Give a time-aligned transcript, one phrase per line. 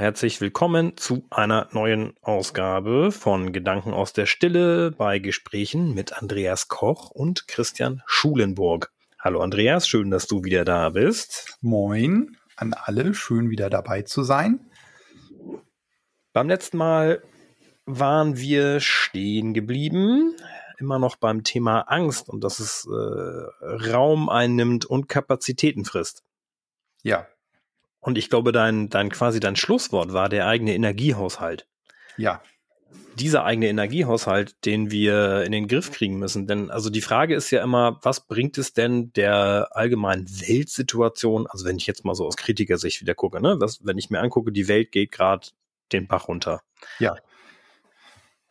[0.00, 6.68] Herzlich willkommen zu einer neuen Ausgabe von Gedanken aus der Stille bei Gesprächen mit Andreas
[6.68, 8.92] Koch und Christian Schulenburg.
[9.18, 11.58] Hallo Andreas, schön, dass du wieder da bist.
[11.62, 14.70] Moin an alle, schön wieder dabei zu sein.
[16.32, 17.20] Beim letzten Mal
[17.84, 20.36] waren wir stehen geblieben,
[20.78, 26.22] immer noch beim Thema Angst und dass es äh, Raum einnimmt und Kapazitäten frisst.
[27.02, 27.26] Ja,
[28.00, 31.66] und ich glaube, dein, dein quasi dein Schlusswort war der eigene Energiehaushalt.
[32.16, 32.42] Ja.
[33.16, 36.46] Dieser eigene Energiehaushalt, den wir in den Griff kriegen müssen.
[36.46, 41.64] Denn also die Frage ist ja immer, was bringt es denn der allgemeinen Weltsituation, also
[41.64, 44.52] wenn ich jetzt mal so aus Kritikersicht wieder gucke, ne, was, wenn ich mir angucke,
[44.52, 45.48] die Welt geht gerade
[45.92, 46.62] den Bach runter.
[47.00, 47.16] Ja.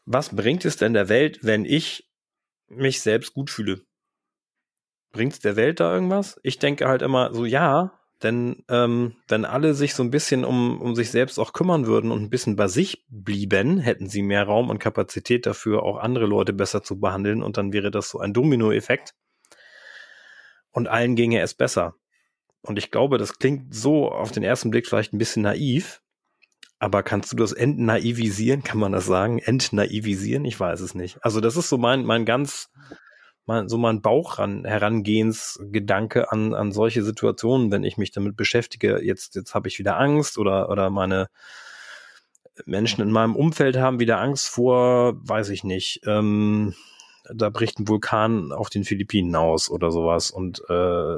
[0.06, 2.10] Was bringt es denn der Welt, wenn ich
[2.68, 3.82] mich selbst gut fühle?
[5.12, 6.40] Bringt es der Welt da irgendwas?
[6.44, 10.82] Ich denke halt immer so, ja, denn ähm, wenn alle sich so ein bisschen um,
[10.82, 14.44] um sich selbst auch kümmern würden und ein bisschen bei sich blieben, hätten sie mehr
[14.44, 18.20] Raum und Kapazität dafür, auch andere Leute besser zu behandeln und dann wäre das so
[18.20, 19.14] ein Dominoeffekt.
[20.72, 21.96] Und allen ginge es besser.
[22.62, 26.02] Und ich glaube, das klingt so auf den ersten Blick vielleicht ein bisschen naiv,
[26.80, 28.64] aber kannst du das entnaivisieren?
[28.64, 29.40] Kann man das sagen?
[29.40, 30.46] Entnaivisieren?
[30.46, 31.18] Ich weiß es nicht.
[31.24, 32.70] Also das ist so mein, mein ganz
[33.48, 39.04] mal so mein Bauch ran, Herangehensgedanke an, an solche Situationen, wenn ich mich damit beschäftige,
[39.04, 41.28] jetzt, jetzt habe ich wieder Angst oder, oder meine
[42.66, 46.74] Menschen in meinem Umfeld haben wieder Angst vor, weiß ich nicht, ähm,
[47.34, 51.16] da bricht ein Vulkan auf den Philippinen aus oder sowas und äh,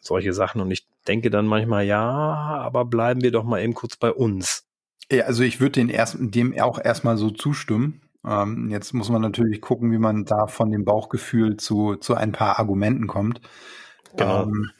[0.00, 0.60] solche Sachen.
[0.60, 4.64] Und ich denke dann manchmal, ja, aber bleiben wir doch mal eben kurz bei uns.
[5.10, 8.00] Ja, also ich würde den erst, dem auch erstmal so zustimmen.
[8.26, 12.32] Ähm, jetzt muss man natürlich gucken, wie man da von dem Bauchgefühl zu, zu ein
[12.32, 13.40] paar Argumenten kommt.
[14.16, 14.44] Genau.
[14.44, 14.70] Ähm,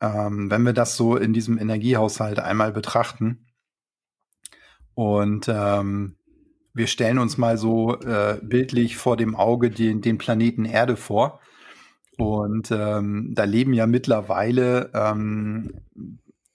[0.00, 3.46] ähm, wenn wir das so in diesem Energiehaushalt einmal betrachten
[4.94, 6.16] und ähm,
[6.74, 11.40] wir stellen uns mal so äh, bildlich vor dem Auge den, den Planeten Erde vor.
[12.18, 15.72] Und ähm, da leben ja mittlerweile ähm,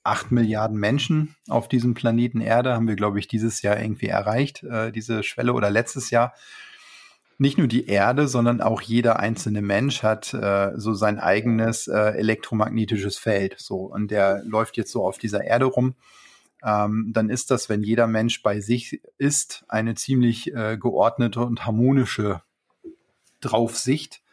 [0.08, 4.64] acht Milliarden Menschen auf diesem Planeten Erde, haben wir, glaube ich, dieses Jahr irgendwie erreicht,
[4.64, 6.34] äh, diese Schwelle oder letztes Jahr.
[7.38, 12.12] Nicht nur die Erde, sondern auch jeder einzelne Mensch hat äh, so sein eigenes äh,
[12.18, 13.56] elektromagnetisches Feld.
[13.60, 15.94] So, und der läuft jetzt so auf dieser Erde rum.
[16.64, 21.66] Ähm, dann ist das, wenn jeder Mensch bei sich ist, eine ziemlich äh, geordnete und
[21.66, 22.42] harmonische
[23.42, 24.24] Draufsicht.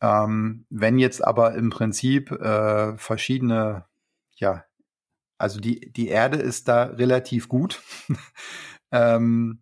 [0.00, 3.84] Ähm, wenn jetzt aber im Prinzip äh, verschiedene
[4.42, 4.64] ja,
[5.38, 7.82] also die, die Erde ist da relativ gut.
[8.92, 9.60] ähm,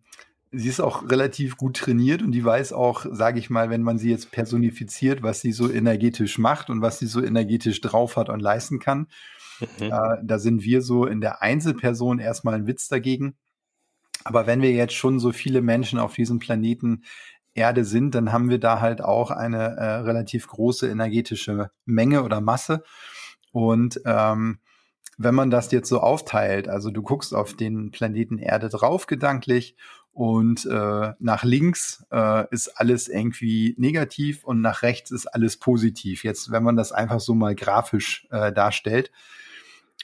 [0.51, 3.97] sie ist auch relativ gut trainiert und die weiß auch, sage ich mal, wenn man
[3.97, 8.29] sie jetzt personifiziert, was sie so energetisch macht und was sie so energetisch drauf hat
[8.29, 9.07] und leisten kann.
[9.59, 9.91] Mhm.
[9.91, 13.35] Äh, da sind wir so in der Einzelperson erstmal ein Witz dagegen.
[14.23, 17.03] Aber wenn wir jetzt schon so viele Menschen auf diesem Planeten
[17.53, 22.41] Erde sind, dann haben wir da halt auch eine äh, relativ große energetische Menge oder
[22.41, 22.83] Masse.
[23.51, 24.59] Und ähm,
[25.23, 29.75] wenn man das jetzt so aufteilt, also du guckst auf den Planeten Erde drauf gedanklich
[30.13, 36.23] und äh, nach links äh, ist alles irgendwie negativ und nach rechts ist alles positiv.
[36.23, 39.11] Jetzt, wenn man das einfach so mal grafisch äh, darstellt.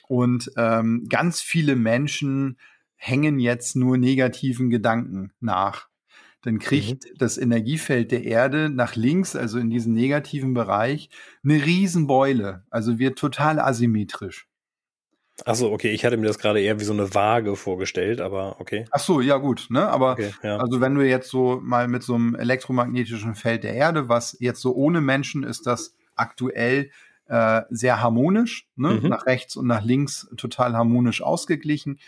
[0.06, 2.58] Und ähm, ganz viele Menschen
[2.96, 5.88] hängen jetzt nur negativen Gedanken nach.
[6.40, 7.18] Dann kriegt mhm.
[7.18, 11.10] das Energiefeld der Erde nach links, also in diesen negativen Bereich,
[11.44, 12.64] eine Riesenbeule.
[12.70, 14.47] Also wird total asymmetrisch.
[15.44, 18.86] Achso, okay, ich hatte mir das gerade eher wie so eine Waage vorgestellt, aber okay.
[18.90, 19.88] Ach so, ja gut, ne?
[19.88, 20.56] Aber okay, ja.
[20.58, 24.60] also wenn du jetzt so mal mit so einem elektromagnetischen Feld der Erde, was jetzt
[24.60, 26.90] so ohne Menschen ist das aktuell
[27.28, 29.00] äh, sehr harmonisch, ne?
[29.00, 29.08] Mhm.
[29.08, 31.98] nach rechts und nach links total harmonisch ausgeglichen.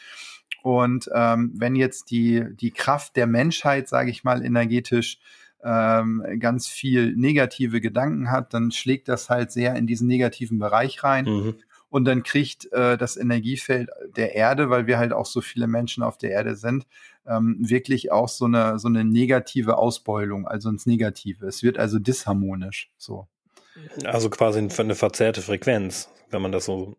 [0.63, 5.19] Und ähm, wenn jetzt die, die Kraft der Menschheit, sage ich mal, energetisch
[5.63, 11.03] ähm, ganz viel negative Gedanken hat, dann schlägt das halt sehr in diesen negativen Bereich
[11.05, 11.25] rein.
[11.27, 11.55] Mhm.
[11.91, 16.03] Und dann kriegt äh, das Energiefeld der Erde, weil wir halt auch so viele Menschen
[16.03, 16.87] auf der Erde sind,
[17.27, 21.47] ähm, wirklich auch so eine, so eine negative Ausbeulung, also ins Negative.
[21.47, 22.91] Es wird also disharmonisch.
[22.97, 23.27] So.
[24.05, 26.97] Also quasi eine verzerrte Frequenz, wenn man das so.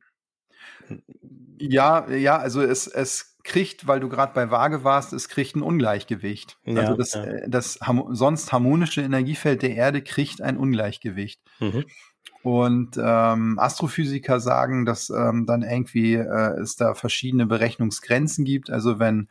[1.57, 5.61] Ja, ja, also es, es kriegt, weil du gerade bei Waage warst, es kriegt ein
[5.61, 6.57] Ungleichgewicht.
[6.65, 7.23] Ja, also das, ja.
[7.23, 7.79] Äh, das
[8.09, 11.41] sonst harmonische Energiefeld der Erde kriegt ein Ungleichgewicht.
[11.59, 11.85] Mhm.
[12.43, 18.71] Und ähm, Astrophysiker sagen, dass ähm, dann irgendwie äh, es da verschiedene Berechnungsgrenzen gibt.
[18.71, 19.27] Also wenn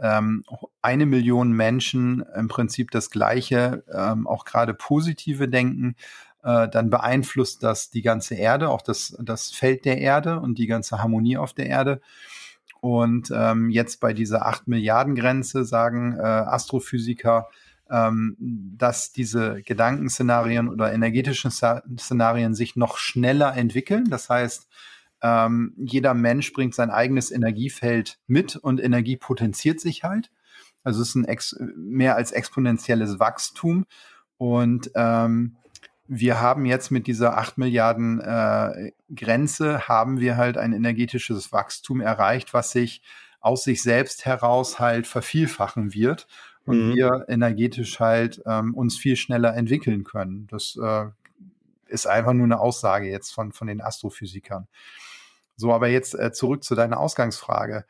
[0.00, 0.44] ähm,
[0.82, 5.94] eine Million Menschen im Prinzip das Gleiche, ähm, auch gerade positive denken,
[6.42, 10.66] äh, dann beeinflusst das die ganze Erde, auch das, das Feld der Erde und die
[10.66, 12.00] ganze Harmonie auf der Erde.
[12.80, 17.48] Und ähm, jetzt bei dieser 8 Milliarden Grenze sagen äh, Astrophysiker,
[17.90, 24.08] dass diese Gedankenszenarien oder energetischen Szenarien sich noch schneller entwickeln.
[24.08, 24.68] Das heißt,
[25.22, 30.30] ähm, jeder Mensch bringt sein eigenes Energiefeld mit und Energie potenziert sich halt.
[30.84, 33.86] Also es ist ein ex mehr als exponentielles Wachstum.
[34.38, 35.56] Und ähm,
[36.06, 42.00] wir haben jetzt mit dieser 8 Milliarden äh, Grenze, haben wir halt ein energetisches Wachstum
[42.00, 43.02] erreicht, was sich
[43.40, 46.26] aus sich selbst heraus halt vervielfachen wird
[46.66, 46.94] und mhm.
[46.94, 50.46] wir energetisch halt ähm, uns viel schneller entwickeln können.
[50.50, 51.06] Das äh,
[51.88, 54.68] ist einfach nur eine Aussage jetzt von, von den Astrophysikern.
[55.56, 57.84] So, aber jetzt äh, zurück zu deiner Ausgangsfrage.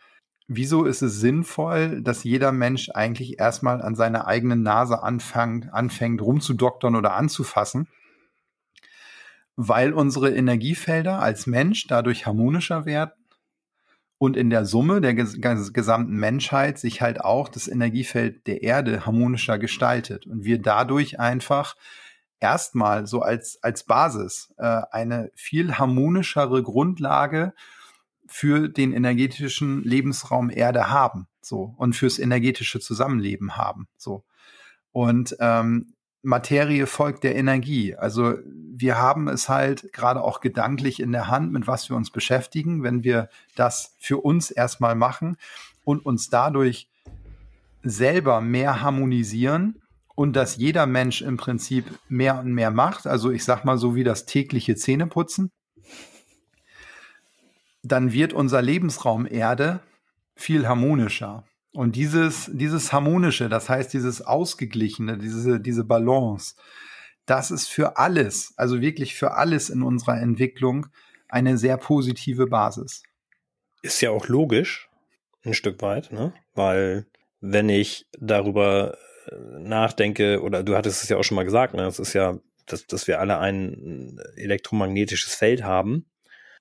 [0.49, 6.21] Wieso ist es sinnvoll, dass jeder Mensch eigentlich erstmal an seiner eigenen Nase anfängt, anfängt
[6.21, 7.87] rumzudoktern oder anzufassen?
[9.55, 13.20] Weil unsere Energiefelder als Mensch dadurch harmonischer werden
[14.21, 15.41] und in der Summe der ges
[15.73, 21.75] gesamten Menschheit sich halt auch das Energiefeld der Erde harmonischer gestaltet und wir dadurch einfach
[22.39, 27.55] erstmal so als, als Basis äh, eine viel harmonischere Grundlage
[28.27, 34.25] für den energetischen Lebensraum Erde haben, so und fürs energetische Zusammenleben haben, so.
[34.93, 37.95] Und ähm, Materie folgt der Energie.
[37.97, 42.11] Also wir haben es halt gerade auch gedanklich in der Hand, mit was wir uns
[42.11, 45.37] beschäftigen, wenn wir das für uns erstmal machen
[45.85, 46.89] und uns dadurch
[47.83, 49.81] selber mehr harmonisieren
[50.15, 53.95] und dass jeder Mensch im Prinzip mehr und mehr macht, also ich sag mal so
[53.95, 55.51] wie das tägliche Zähneputzen,
[57.83, 59.81] dann wird unser Lebensraum Erde
[60.35, 61.45] viel harmonischer.
[61.73, 66.55] Und dieses, dieses Harmonische, das heißt dieses Ausgeglichene, diese, diese Balance,
[67.27, 70.87] das ist für alles, also wirklich für alles in unserer Entwicklung
[71.29, 73.03] eine sehr positive Basis.
[73.83, 74.89] Ist ja auch logisch,
[75.45, 76.35] ein Stück weit, ne?
[76.55, 77.07] Weil
[77.41, 78.99] wenn ich darüber
[79.59, 82.87] nachdenke, oder du hattest es ja auch schon mal gesagt, ne, das ist ja, dass,
[82.87, 86.10] dass wir alle ein elektromagnetisches Feld haben,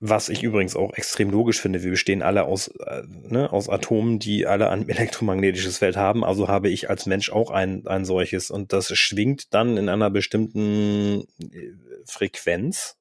[0.00, 1.82] was ich übrigens auch extrem logisch finde.
[1.82, 6.24] Wir bestehen alle aus, äh, ne, aus Atomen, die alle ein elektromagnetisches Feld haben.
[6.24, 8.50] Also habe ich als Mensch auch ein, ein solches.
[8.50, 11.72] Und das schwingt dann in einer bestimmten äh,
[12.06, 12.96] Frequenz.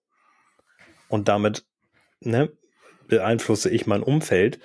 [1.07, 1.65] Und damit
[2.19, 2.51] ne,
[3.07, 4.59] beeinflusse ich mein Umfeld.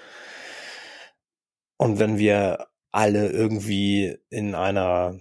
[1.77, 5.21] Und wenn wir alle irgendwie in einer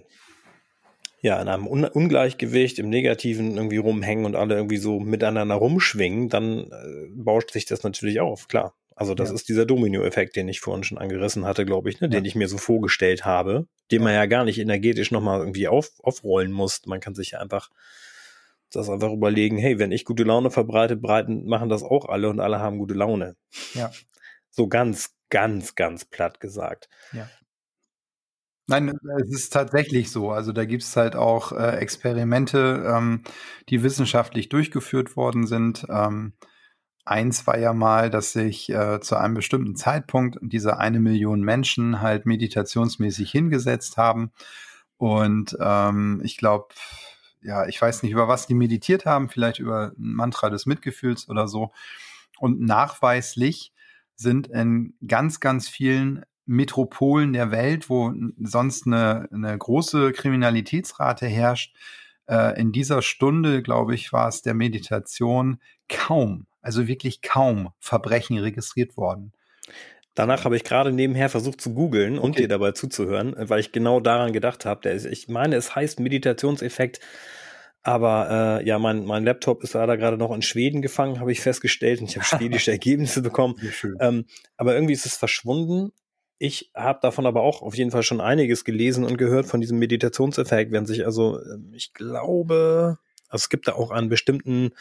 [1.24, 6.28] ja, in einem Un Ungleichgewicht, im Negativen irgendwie rumhängen und alle irgendwie so miteinander rumschwingen,
[6.28, 8.74] dann äh, bauscht sich das natürlich auf, klar.
[8.94, 9.34] Also das ja.
[9.34, 12.10] ist dieser Domino-Effekt, den ich vorhin schon angerissen hatte, glaube ich, ne, ja.
[12.10, 15.92] den ich mir so vorgestellt habe, den man ja gar nicht energetisch nochmal irgendwie auf,
[16.02, 16.82] aufrollen muss.
[16.84, 17.70] Man kann sich ja einfach
[18.70, 22.38] das einfach überlegen, hey, wenn ich gute Laune verbreite, breiten, machen das auch alle und
[22.38, 23.34] alle haben gute Laune.
[23.72, 23.90] Ja.
[24.50, 26.90] So ganz, ganz, ganz platt gesagt.
[27.14, 27.30] Ja.
[28.66, 30.30] Nein, es ist tatsächlich so.
[30.30, 33.22] Also da gibt es halt auch äh, Experimente, ähm,
[33.68, 35.86] die wissenschaftlich durchgeführt worden sind.
[35.90, 36.32] Ähm,
[37.04, 42.00] eins war ja mal, dass sich äh, zu einem bestimmten Zeitpunkt diese eine Million Menschen
[42.00, 44.32] halt meditationsmäßig hingesetzt haben.
[44.98, 46.68] Und ähm, ich glaube,
[47.42, 51.28] ja, ich weiß nicht, über was die meditiert haben, vielleicht über ein Mantra des Mitgefühls
[51.28, 51.72] oder so.
[52.38, 53.72] Und nachweislich
[54.16, 61.74] sind in ganz, ganz vielen Metropolen der Welt, wo sonst eine, eine große Kriminalitätsrate herrscht,
[62.26, 65.58] äh, in dieser Stunde, glaube ich, war es der Meditation
[65.88, 69.32] kaum, also wirklich kaum Verbrechen registriert worden.
[70.14, 72.42] Danach habe ich gerade nebenher versucht zu googeln und okay.
[72.42, 74.88] dir dabei zuzuhören, weil ich genau daran gedacht habe.
[74.90, 77.00] Ich meine, es heißt Meditationseffekt,
[77.82, 81.40] aber äh, ja, mein, mein Laptop ist leider gerade noch in Schweden gefangen, habe ich
[81.40, 83.56] festgestellt, und ich habe schwedische Ergebnisse bekommen.
[84.00, 84.24] Ähm,
[84.56, 85.92] aber irgendwie ist es verschwunden.
[86.38, 89.78] Ich habe davon aber auch auf jeden Fall schon einiges gelesen und gehört von diesem
[89.78, 92.98] Meditationseffekt, wenn sich also, ähm, ich glaube,
[93.28, 94.72] also es gibt da auch einen bestimmten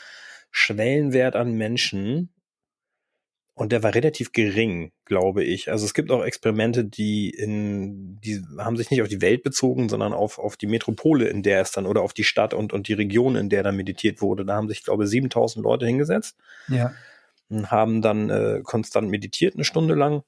[0.51, 2.33] Schwellenwert an Menschen
[3.55, 5.69] und der war relativ gering, glaube ich.
[5.71, 9.89] Also es gibt auch Experimente, die in, die haben sich nicht auf die Welt bezogen,
[9.89, 12.87] sondern auf, auf die Metropole, in der es dann, oder auf die Stadt und, und
[12.87, 14.43] die Region, in der dann meditiert wurde.
[14.43, 16.35] Da haben sich, glaube ich, 7000 Leute hingesetzt.
[16.67, 16.93] Ja.
[17.49, 20.23] Und haben dann äh, konstant meditiert eine Stunde lang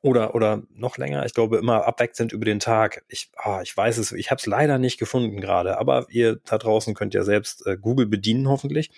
[0.00, 1.24] oder oder noch länger.
[1.26, 3.04] Ich glaube immer abwechselnd über den Tag.
[3.08, 6.58] Ich ah, ich weiß es, ich habe es leider nicht gefunden gerade, aber ihr da
[6.58, 8.90] draußen könnt ja selbst äh, Google bedienen hoffentlich.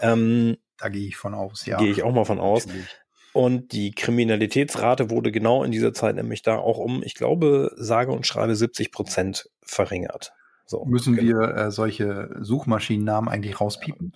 [0.00, 1.78] Ähm, da gehe ich von aus, ja.
[1.78, 2.66] Gehe ich auch mal von aus.
[3.32, 8.12] Und die Kriminalitätsrate wurde genau in dieser Zeit nämlich da auch um, ich glaube, sage
[8.12, 10.32] und schreibe 70 Prozent verringert.
[10.66, 11.40] So, Müssen genau.
[11.40, 14.14] wir äh, solche Suchmaschinennamen eigentlich rauspiepen?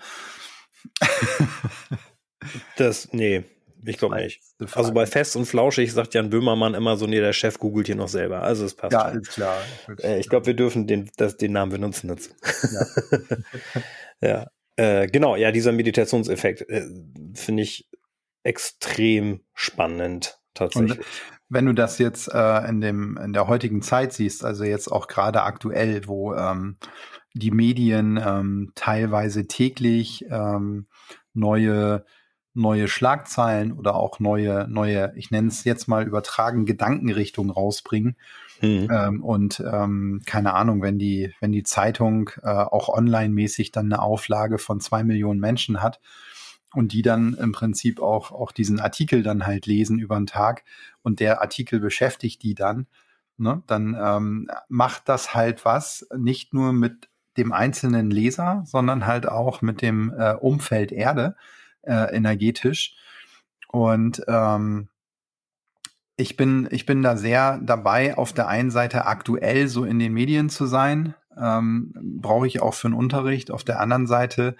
[2.77, 3.45] das, nee,
[3.85, 4.41] ich glaube nicht.
[4.75, 7.97] Also bei Fest und Flauschig sagt Jan Böhmermann immer so, nee, der Chef googelt hier
[7.97, 8.43] noch selber.
[8.43, 8.93] Also es passt.
[8.93, 9.21] Ja, schon.
[9.21, 9.59] ist klar.
[10.03, 12.35] Äh, ich glaube, wir dürfen den, das, den Namen benutzen jetzt.
[12.73, 13.27] Ja.
[14.29, 14.47] ja.
[14.77, 16.87] Äh, genau, ja, dieser Meditationseffekt äh,
[17.35, 17.89] finde ich
[18.43, 20.99] extrem spannend tatsächlich.
[20.99, 21.07] Und
[21.49, 25.07] wenn du das jetzt äh, in dem in der heutigen Zeit siehst, also jetzt auch
[25.07, 26.79] gerade aktuell, wo ähm,
[27.35, 30.87] die Medien ähm, teilweise täglich ähm,
[31.35, 32.05] neue
[32.55, 38.17] neue Schlagzeilen oder auch neue, neue, ich nenne es jetzt mal übertragen, Gedankenrichtungen rausbringen.
[38.61, 38.89] Mhm.
[38.91, 44.03] Ähm, und ähm, keine Ahnung, wenn die, wenn die Zeitung äh, auch online-mäßig dann eine
[44.03, 46.01] Auflage von zwei Millionen Menschen hat
[46.75, 50.65] und die dann im Prinzip auch, auch diesen Artikel dann halt lesen über den Tag
[51.03, 52.87] und der Artikel beschäftigt die dann,
[53.37, 59.27] ne, dann ähm, macht das halt was, nicht nur mit dem einzelnen Leser, sondern halt
[59.27, 61.35] auch mit dem äh, Umfeld Erde
[61.83, 62.97] äh, energetisch.
[63.69, 64.89] Und ähm,
[66.17, 70.13] ich bin, ich bin da sehr dabei, auf der einen Seite aktuell so in den
[70.13, 71.15] Medien zu sein.
[71.37, 73.51] Ähm, Brauche ich auch für den Unterricht.
[73.51, 74.57] Auf der anderen Seite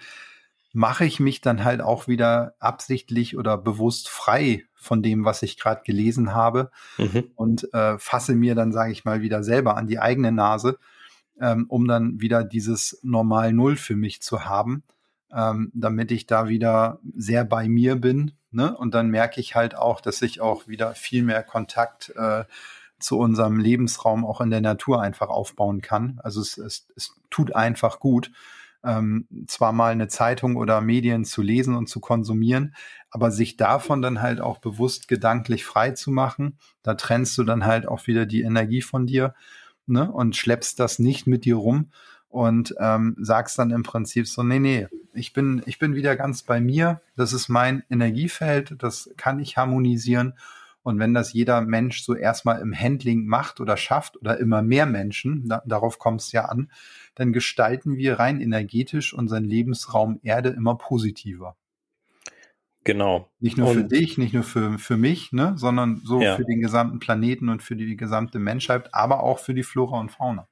[0.73, 5.59] mache ich mich dann halt auch wieder absichtlich oder bewusst frei von dem, was ich
[5.59, 7.25] gerade gelesen habe mhm.
[7.35, 10.79] und äh, fasse mir dann, sage ich mal, wieder selber an die eigene Nase,
[11.39, 14.83] ähm, um dann wieder dieses Normal Null für mich zu haben
[15.35, 18.33] ähm, damit ich da wieder sehr bei mir bin.
[18.51, 18.75] Ne?
[18.75, 22.45] Und dann merke ich halt auch, dass ich auch wieder viel mehr Kontakt äh,
[22.99, 26.19] zu unserem Lebensraum auch in der Natur einfach aufbauen kann.
[26.23, 28.31] Also es, es, es tut einfach gut,
[28.83, 32.75] ähm, zwar mal eine Zeitung oder Medien zu lesen und zu konsumieren,
[33.11, 37.65] aber sich davon dann halt auch bewusst gedanklich frei zu machen, da trennst du dann
[37.65, 39.35] halt auch wieder die Energie von dir
[39.85, 40.11] ne?
[40.11, 41.91] und schleppst das nicht mit dir rum,
[42.33, 46.41] und ähm, sagst dann im Prinzip so, nee, nee, ich bin, ich bin wieder ganz
[46.41, 50.33] bei mir, das ist mein Energiefeld, das kann ich harmonisieren.
[50.81, 54.87] Und wenn das jeder Mensch so erstmal im Handling macht oder schafft oder immer mehr
[54.87, 56.71] Menschen, da, darauf kommt es ja an,
[57.13, 61.55] dann gestalten wir rein energetisch unseren Lebensraum Erde immer positiver.
[62.83, 63.29] Genau.
[63.39, 66.35] Nicht nur und, für dich, nicht nur für, für mich, ne, sondern so ja.
[66.35, 70.11] für den gesamten Planeten und für die gesamte Menschheit, aber auch für die Flora und
[70.11, 70.47] Fauna.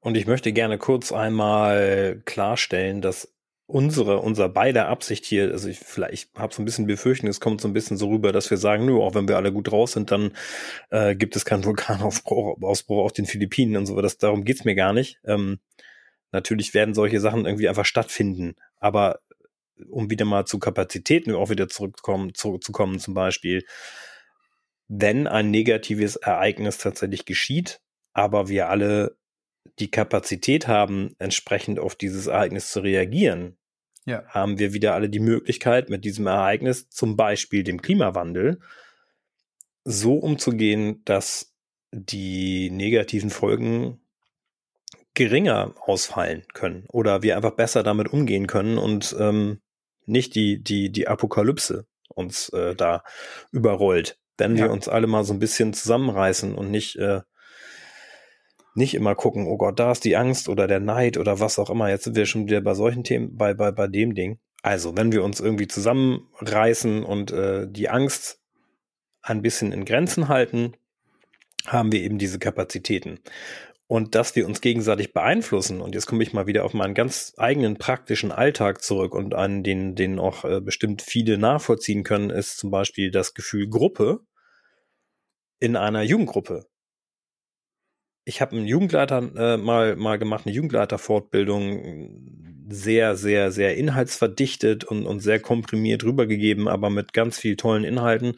[0.00, 3.34] Und ich möchte gerne kurz einmal klarstellen, dass
[3.70, 7.60] unsere, unser beider Absicht hier, also ich vielleicht habe so ein bisschen befürchten, es kommt
[7.60, 9.92] so ein bisschen so rüber, dass wir sagen, nur auch wenn wir alle gut raus
[9.92, 10.32] sind, dann
[10.90, 14.00] äh, gibt es keinen Vulkanausbruch Ausbruch auf den Philippinen und so.
[14.00, 15.18] Das, darum geht's mir gar nicht.
[15.24, 15.60] Ähm,
[16.32, 19.20] natürlich werden solche Sachen irgendwie einfach stattfinden, aber
[19.88, 23.64] um wieder mal zu Kapazitäten auch wieder zurückkommen, zurückzukommen zum Beispiel,
[24.88, 27.80] wenn ein negatives Ereignis tatsächlich geschieht,
[28.12, 29.16] aber wir alle
[29.78, 33.56] die Kapazität haben, entsprechend auf dieses Ereignis zu reagieren,
[34.06, 34.24] ja.
[34.28, 38.60] haben wir wieder alle die Möglichkeit, mit diesem Ereignis, zum Beispiel dem Klimawandel,
[39.84, 41.54] so umzugehen, dass
[41.92, 44.00] die negativen Folgen
[45.14, 49.60] geringer ausfallen können oder wir einfach besser damit umgehen können und ähm,
[50.06, 53.02] nicht die, die, die Apokalypse uns äh, da
[53.50, 54.18] überrollt.
[54.38, 54.64] Wenn ja.
[54.64, 57.20] wir uns alle mal so ein bisschen zusammenreißen und nicht äh,
[58.74, 61.70] nicht immer gucken, oh Gott, da ist die Angst oder der Neid oder was auch
[61.70, 61.88] immer.
[61.88, 64.38] Jetzt sind wir schon wieder bei solchen Themen, bei, bei, bei dem Ding.
[64.62, 68.40] Also, wenn wir uns irgendwie zusammenreißen und äh, die Angst
[69.22, 70.74] ein bisschen in Grenzen halten,
[71.66, 73.20] haben wir eben diese Kapazitäten.
[73.86, 77.34] Und dass wir uns gegenseitig beeinflussen, und jetzt komme ich mal wieder auf meinen ganz
[77.38, 82.58] eigenen praktischen Alltag zurück und an den, den auch äh, bestimmt viele nachvollziehen können, ist
[82.58, 84.20] zum Beispiel das Gefühl Gruppe
[85.58, 86.69] in einer Jugendgruppe
[88.24, 95.06] ich habe einen Jugendleiter äh, mal, mal gemacht, eine Jugendleiterfortbildung, sehr, sehr, sehr inhaltsverdichtet und,
[95.06, 98.36] und sehr komprimiert rübergegeben, aber mit ganz viel tollen Inhalten,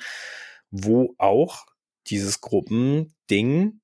[0.70, 1.66] wo auch
[2.06, 3.80] dieses Gruppending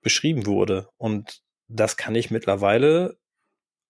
[0.00, 0.88] beschrieben wurde.
[0.96, 3.18] Und das kann ich mittlerweile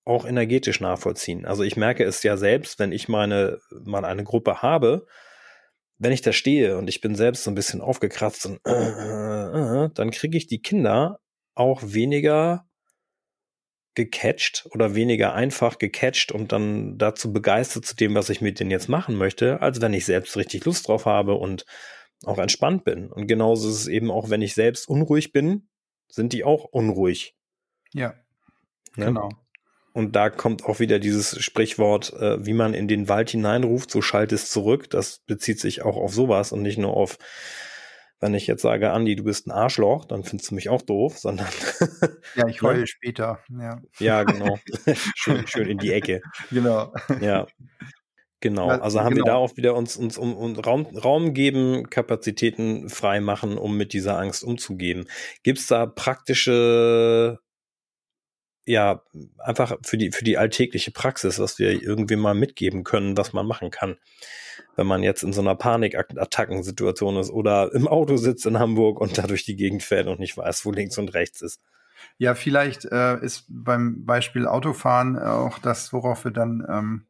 [0.04, 1.46] auch energetisch nachvollziehen.
[1.46, 5.06] Also ich merke es ja selbst, wenn ich meine, mal eine Gruppe habe,
[5.98, 9.84] wenn ich da stehe und ich bin selbst so ein bisschen aufgekratzt und äh, äh,
[9.84, 11.20] äh, dann kriege ich die Kinder
[11.54, 12.66] auch weniger
[13.94, 18.70] gecatcht oder weniger einfach gecatcht und dann dazu begeistert zu dem, was ich mit denen
[18.70, 21.66] jetzt machen möchte, als wenn ich selbst richtig Lust drauf habe und
[22.24, 23.10] auch entspannt bin.
[23.10, 25.68] Und genauso ist es eben auch, wenn ich selbst unruhig bin,
[26.08, 27.36] sind die auch unruhig.
[27.92, 28.14] Ja.
[28.96, 29.06] Ne?
[29.06, 29.30] Genau.
[29.92, 34.02] Und da kommt auch wieder dieses Sprichwort, äh, wie man in den Wald hineinruft, so
[34.02, 34.88] schallt es zurück.
[34.90, 37.18] Das bezieht sich auch auf sowas und nicht nur auf
[38.20, 41.18] Wenn ich jetzt sage, Andi, du bist ein Arschloch, dann findest du mich auch doof,
[41.18, 41.48] sondern.
[42.36, 43.40] ja, ich heule später.
[43.48, 44.58] Ja, ja genau.
[45.14, 46.20] schön, schön in die Ecke.
[46.50, 46.92] Genau.
[47.20, 47.46] Ja.
[48.42, 49.26] Genau, also haben genau.
[49.26, 53.76] wir da auch wieder uns, uns um, um Raum, Raum geben, Kapazitäten frei machen, um
[53.76, 55.08] mit dieser Angst umzugehen.
[55.42, 57.38] Gibt es da praktische,
[58.66, 59.02] ja,
[59.38, 63.46] einfach für die, für die alltägliche Praxis, was wir irgendwie mal mitgeben können, was man
[63.46, 63.96] machen kann?
[64.76, 69.18] Wenn man jetzt in so einer Panikattackensituation ist oder im Auto sitzt in Hamburg und
[69.18, 71.60] da durch die Gegend fährt und nicht weiß, wo links und rechts ist.
[72.18, 77.06] Ja, vielleicht äh, ist beim Beispiel Autofahren auch das, worauf wir dann ähm,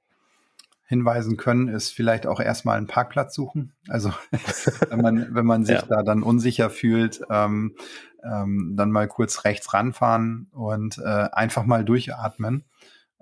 [0.90, 3.72] hinweisen können, ist vielleicht auch erstmal einen Parkplatz suchen.
[3.88, 4.12] Also
[4.90, 5.86] wenn man, wenn man sich ja.
[5.86, 7.76] da dann unsicher fühlt, ähm,
[8.24, 12.64] ähm, dann mal kurz rechts ranfahren und äh, einfach mal durchatmen.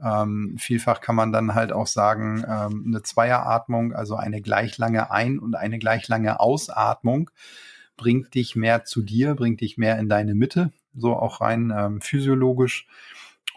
[0.03, 5.11] Ähm, vielfach kann man dann halt auch sagen, ähm, eine Zweieratmung, also eine gleich lange
[5.11, 7.31] Ein- und eine gleich lange Ausatmung,
[7.99, 12.01] bringt dich mehr zu dir, bringt dich mehr in deine Mitte, so auch rein ähm,
[12.01, 12.87] physiologisch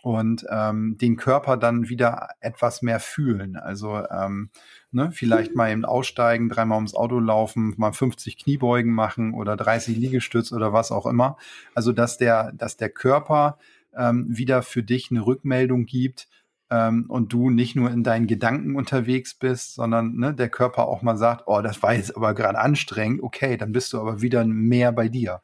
[0.01, 3.55] und ähm, den Körper dann wieder etwas mehr fühlen.
[3.55, 4.49] Also ähm,
[4.91, 9.97] ne, vielleicht mal eben aussteigen, dreimal ums Auto laufen, mal 50 Kniebeugen machen oder 30
[9.97, 11.37] Liegestütz oder was auch immer.
[11.75, 13.57] Also dass der, dass der Körper
[13.95, 16.27] ähm, wieder für dich eine Rückmeldung gibt
[16.71, 21.01] ähm, und du nicht nur in deinen Gedanken unterwegs bist, sondern ne, der Körper auch
[21.01, 24.45] mal sagt, oh, das war jetzt aber gerade anstrengend, okay, dann bist du aber wieder
[24.45, 25.41] mehr bei dir.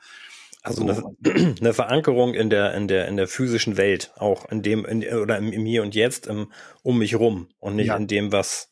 [0.68, 4.86] Also eine, eine, Verankerung in der, in der, in der physischen Welt, auch in dem,
[4.86, 6.52] in, oder im, im Hier und Jetzt, im,
[6.84, 7.96] um mich rum und nicht ja.
[7.96, 8.72] in dem, was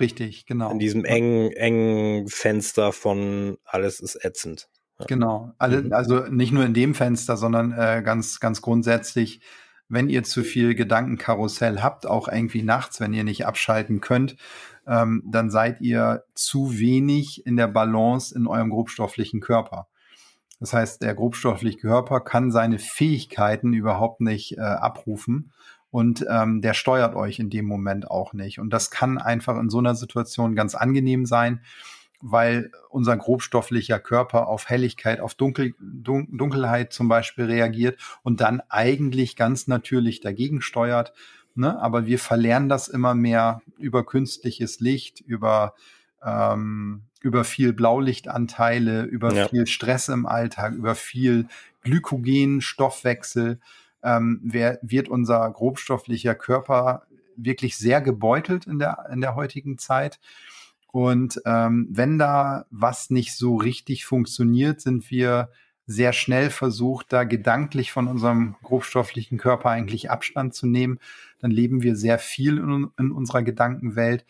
[0.00, 0.70] Richtig, genau.
[0.70, 4.68] In diesem engen, engen Fenster von alles ist ätzend.
[4.98, 5.06] Ja.
[5.06, 5.52] Genau.
[5.58, 5.92] Alle, mhm.
[5.92, 9.40] Also nicht nur in dem Fenster, sondern äh, ganz, ganz grundsätzlich,
[9.88, 14.36] wenn ihr zu viel Gedankenkarussell habt, auch irgendwie nachts, wenn ihr nicht abschalten könnt,
[14.86, 19.88] ähm, dann seid ihr zu wenig in der Balance in eurem grobstofflichen Körper.
[20.62, 25.50] Das heißt, der grobstoffliche Körper kann seine Fähigkeiten überhaupt nicht äh, abrufen
[25.90, 28.60] und ähm, der steuert euch in dem Moment auch nicht.
[28.60, 31.62] Und das kann einfach in so einer Situation ganz angenehm sein,
[32.20, 38.62] weil unser grobstofflicher Körper auf Helligkeit, auf Dunkel, Dun Dunkelheit zum Beispiel reagiert und dann
[38.68, 41.12] eigentlich ganz natürlich dagegen steuert.
[41.56, 41.76] Ne?
[41.82, 45.74] Aber wir verlernen das immer mehr über künstliches Licht, über
[46.24, 49.48] ähm, über viel Blaulichtanteile, über ja.
[49.48, 51.46] viel Stress im Alltag, über viel
[51.82, 53.60] Glykogen, Stoffwechsel,
[54.02, 57.06] ähm, wer, wird unser grobstofflicher Körper
[57.36, 60.20] wirklich sehr gebeutelt in der, in der heutigen Zeit.
[60.92, 65.50] Und ähm, wenn da was nicht so richtig funktioniert, sind wir
[65.86, 70.98] sehr schnell versucht, da gedanklich von unserem grobstofflichen Körper eigentlich Abstand zu nehmen.
[71.38, 74.24] Dann leben wir sehr viel in, in unserer Gedankenwelt.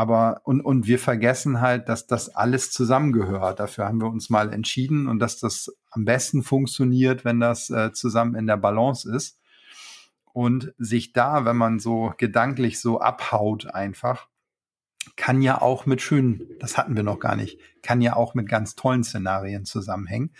[0.00, 3.60] Aber und, und wir vergessen halt, dass das alles zusammengehört.
[3.60, 7.92] Dafür haben wir uns mal entschieden und dass das am besten funktioniert, wenn das äh,
[7.92, 9.38] zusammen in der Balance ist.
[10.32, 14.28] Und sich da, wenn man so gedanklich so abhaut einfach,
[15.16, 18.48] kann ja auch mit schönen, das hatten wir noch gar nicht, kann ja auch mit
[18.48, 20.32] ganz tollen Szenarien zusammenhängen.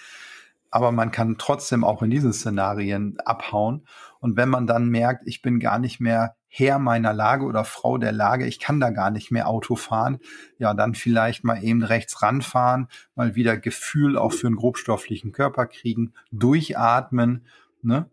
[0.71, 3.87] Aber man kann trotzdem auch in diesen Szenarien abhauen.
[4.21, 7.97] Und wenn man dann merkt, ich bin gar nicht mehr Herr meiner Lage oder Frau
[7.97, 10.19] der Lage, ich kann da gar nicht mehr Auto fahren,
[10.59, 15.67] ja, dann vielleicht mal eben rechts ranfahren, mal wieder Gefühl auch für einen grobstofflichen Körper
[15.67, 17.47] kriegen, durchatmen,
[17.83, 18.11] ne?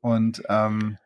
[0.00, 0.98] Und ähm,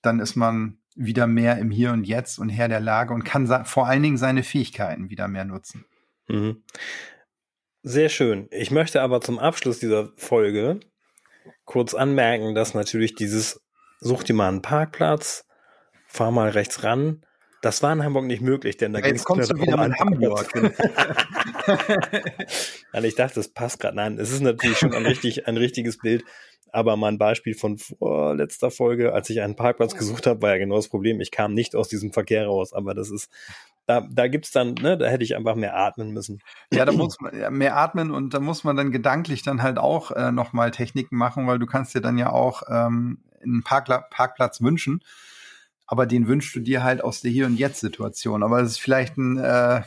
[0.00, 3.46] dann ist man wieder mehr im Hier und Jetzt und Herr der Lage und kann
[3.66, 5.84] vor allen Dingen seine Fähigkeiten wieder mehr nutzen.
[6.28, 6.62] Mhm.
[7.82, 8.48] Sehr schön.
[8.50, 10.80] Ich möchte aber zum Abschluss dieser Folge
[11.64, 13.60] kurz anmerken, dass natürlich dieses
[14.00, 15.46] Such dir mal einen Parkplatz,
[16.12, 17.22] fahr mal rechts ran.
[17.62, 20.52] Das war in Hamburg nicht möglich, denn da ging es kommst du wieder an Hamburg.
[22.92, 23.96] Nein, ich dachte, das passt gerade.
[23.96, 26.24] Nein, es ist natürlich schon ein, richtig, ein richtiges Bild.
[26.72, 30.58] Aber mal ein Beispiel von vorletzter Folge, als ich einen Parkplatz gesucht habe, war ja
[30.58, 31.20] genau das Problem.
[31.20, 32.72] Ich kam nicht aus diesem Verkehr raus.
[32.72, 33.30] Aber das ist,
[33.86, 36.40] da, da gibt's dann, ne, da hätte ich einfach mehr atmen müssen.
[36.72, 39.78] Ja, da muss man ja, mehr atmen und da muss man dann gedanklich dann halt
[39.78, 43.98] auch äh, nochmal Techniken machen, weil du kannst dir dann ja auch ähm, einen Parkla
[44.10, 45.00] Parkplatz wünschen
[45.92, 48.42] aber den wünschst du dir halt aus der Hier- und Jetzt-Situation.
[48.42, 49.82] Aber das ist vielleicht ein, äh,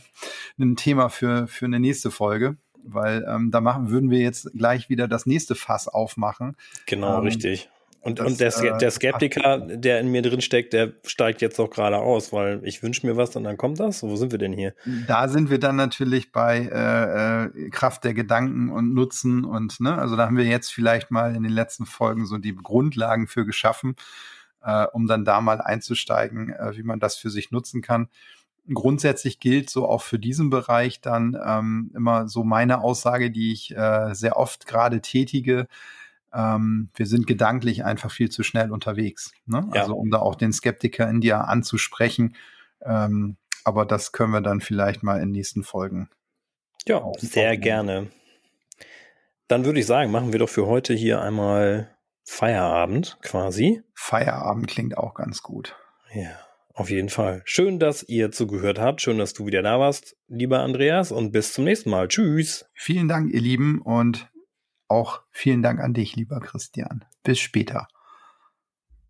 [0.59, 4.87] ein Thema für, für eine nächste Folge, weil ähm, da machen, würden wir jetzt gleich
[4.87, 6.57] wieder das nächste Fass aufmachen.
[6.85, 7.69] Genau, ähm, richtig.
[8.01, 11.59] Und, das, und der, äh, der Skeptiker, der in mir drin steckt, der steigt jetzt
[11.59, 14.03] auch gerade aus, weil ich wünsche mir was und dann kommt das.
[14.03, 14.75] Wo sind wir denn hier?
[15.07, 19.97] Da sind wir dann natürlich bei äh, äh, Kraft der Gedanken und Nutzen und ne,
[19.97, 23.43] also da haben wir jetzt vielleicht mal in den letzten Folgen so die Grundlagen für
[23.43, 23.95] geschaffen
[24.65, 28.09] äh, um dann da mal einzusteigen, äh, wie man das für sich nutzen kann.
[28.73, 33.75] grundsätzlich gilt so auch für diesen Bereich dann ähm, immer so meine Aussage, die ich
[33.77, 35.67] äh, sehr oft gerade tätige.
[36.33, 39.33] Ähm, wir sind gedanklich einfach viel zu schnell unterwegs.
[39.45, 39.69] Ne?
[39.73, 39.81] Ja.
[39.81, 42.35] Also um da auch den Skeptiker in dir anzusprechen.
[42.81, 46.09] Ähm, aber das können wir dann vielleicht mal in nächsten Folgen.
[46.87, 48.07] Ja, sehr gerne.
[49.47, 51.94] Dann würde ich sagen, machen wir doch für heute hier einmal
[52.25, 53.83] Feierabend quasi.
[53.93, 55.75] Feierabend klingt auch ganz gut.
[56.13, 56.37] Ja,
[56.73, 57.41] auf jeden Fall.
[57.45, 59.01] Schön, dass ihr zugehört habt.
[59.01, 61.11] Schön, dass du wieder da warst, lieber Andreas.
[61.11, 62.07] Und bis zum nächsten Mal.
[62.07, 62.65] Tschüss.
[62.73, 63.81] Vielen Dank, ihr Lieben.
[63.81, 64.29] Und
[64.87, 67.05] auch vielen Dank an dich, lieber Christian.
[67.23, 67.87] Bis später.